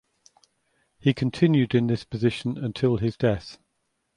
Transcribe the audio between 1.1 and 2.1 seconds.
continued in this